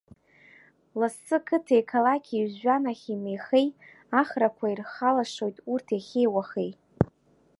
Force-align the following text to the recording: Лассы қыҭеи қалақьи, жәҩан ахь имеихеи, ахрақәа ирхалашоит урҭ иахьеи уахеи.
Лассы 0.99 1.37
қыҭеи 1.47 1.83
қалақьи, 1.89 2.49
жәҩан 2.53 2.83
ахь 2.91 3.05
имеихеи, 3.15 3.67
ахрақәа 4.21 4.65
ирхалашоит 4.69 5.57
урҭ 5.71 5.87
иахьеи 5.93 6.27
уахеи. 6.33 6.71